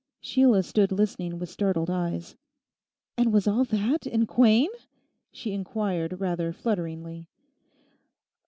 [0.19, 2.35] Sheila stood listening with startled eyes.
[3.19, 4.67] 'And was all that in Quain?'
[5.31, 7.27] she inquired rather flutteringly.